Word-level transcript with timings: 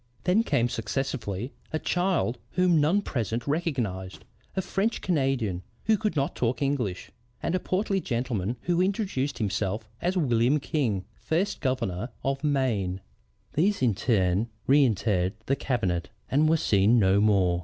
Then 0.23 0.41
came 0.41 0.67
successively 0.67 1.53
a 1.71 1.77
child 1.77 2.39
whom 2.53 2.81
none 2.81 3.03
present 3.03 3.45
recognized, 3.45 4.25
a 4.55 4.61
French 4.63 4.99
Canadian 4.99 5.61
who 5.83 5.95
could 5.95 6.15
not 6.15 6.35
talk 6.35 6.59
English, 6.59 7.11
and 7.43 7.53
a 7.53 7.59
portly 7.59 8.01
gentleman 8.01 8.57
who 8.61 8.81
introduced 8.81 9.37
himself 9.37 9.87
as 10.01 10.17
William 10.17 10.59
King, 10.59 11.05
first 11.13 11.61
Governor 11.61 12.09
of 12.23 12.43
Maine. 12.43 13.01
These 13.53 13.83
in 13.83 13.93
turn 13.93 14.49
reëntered 14.67 15.33
the 15.45 15.55
cabinet 15.55 16.09
and 16.31 16.49
were 16.49 16.57
seen 16.57 16.97
no 16.97 17.19
more. 17.21 17.59